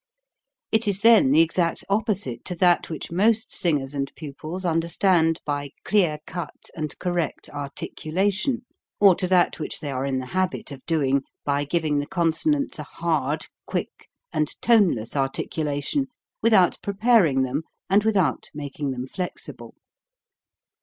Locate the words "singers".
3.53-3.93